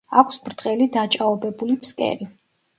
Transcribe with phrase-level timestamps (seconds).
[0.19, 2.33] აქვს ბრტყელი დაჭაობებული ფსკერი.